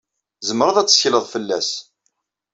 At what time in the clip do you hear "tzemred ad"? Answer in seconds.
0.39-0.87